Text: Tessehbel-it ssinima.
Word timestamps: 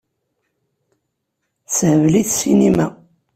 Tessehbel-it 1.65 2.27
ssinima. 2.31 2.87